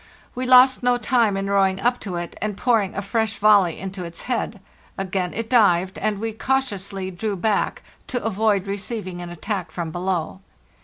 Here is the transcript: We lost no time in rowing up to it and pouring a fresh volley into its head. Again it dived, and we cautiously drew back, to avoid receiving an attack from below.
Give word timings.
We 0.33 0.47
lost 0.47 0.81
no 0.81 0.97
time 0.97 1.37
in 1.37 1.47
rowing 1.47 1.79
up 1.79 1.99
to 1.99 2.15
it 2.15 2.35
and 2.41 2.57
pouring 2.57 2.95
a 2.95 3.03
fresh 3.03 3.35
volley 3.35 3.77
into 3.79 4.03
its 4.03 4.23
head. 4.23 4.59
Again 4.97 5.31
it 5.31 5.47
dived, 5.47 5.99
and 5.99 6.17
we 6.17 6.31
cautiously 6.31 7.11
drew 7.11 7.35
back, 7.35 7.83
to 8.07 8.23
avoid 8.23 8.65
receiving 8.65 9.21
an 9.21 9.29
attack 9.29 9.69
from 9.69 9.91
below. 9.91 10.39